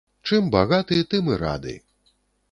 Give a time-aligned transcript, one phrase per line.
[0.29, 1.75] Чым багаты, тым і рады.